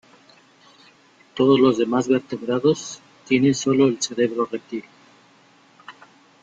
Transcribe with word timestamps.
Todos 1.35 1.59
los 1.59 1.77
demás 1.77 2.07
vertebrados 2.07 2.99
tienen 3.27 3.53
sólo 3.53 3.85
el 3.85 4.01
cerebro 4.01 4.47
reptil. 4.51 4.83